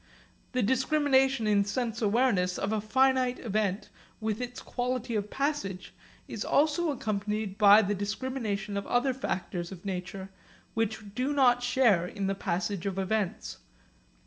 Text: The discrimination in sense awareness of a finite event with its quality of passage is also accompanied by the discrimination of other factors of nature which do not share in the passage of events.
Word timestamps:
The 0.53 0.63
discrimination 0.63 1.45
in 1.45 1.63
sense 1.63 2.01
awareness 2.01 2.57
of 2.57 2.71
a 2.71 2.81
finite 2.81 3.37
event 3.37 3.91
with 4.19 4.41
its 4.41 4.59
quality 4.59 5.15
of 5.15 5.29
passage 5.29 5.93
is 6.27 6.43
also 6.43 6.89
accompanied 6.89 7.59
by 7.59 7.83
the 7.83 7.93
discrimination 7.93 8.77
of 8.77 8.87
other 8.87 9.13
factors 9.13 9.71
of 9.71 9.85
nature 9.85 10.31
which 10.73 11.13
do 11.13 11.33
not 11.33 11.61
share 11.61 12.07
in 12.07 12.25
the 12.25 12.33
passage 12.33 12.87
of 12.87 12.97
events. 12.97 13.59